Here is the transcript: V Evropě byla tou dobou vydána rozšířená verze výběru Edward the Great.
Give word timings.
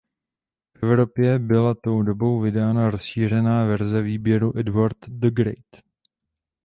V 0.73 0.83
Evropě 0.83 1.39
byla 1.39 1.73
tou 1.75 2.01
dobou 2.01 2.39
vydána 2.39 2.89
rozšířená 2.91 3.65
verze 3.65 4.01
výběru 4.01 4.57
Edward 4.57 4.97
the 5.09 5.31
Great. 5.31 5.83